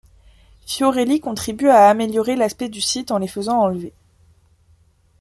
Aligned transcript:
Fiorelli 0.65 1.19
contribue 1.19 1.69
à 1.69 1.87
améliorer 1.87 2.35
l'aspect 2.35 2.69
du 2.69 2.81
site 2.81 3.11
en 3.11 3.19
les 3.19 3.27
faisant 3.27 3.59
enlever. 3.59 3.93